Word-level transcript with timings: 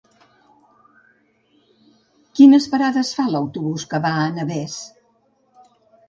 Quines 2.39 2.67
parades 2.71 3.11
fa 3.17 3.25
l'autobús 3.33 3.85
que 3.91 3.99
va 4.07 4.15
a 4.23 4.25
Navès? 4.39 4.79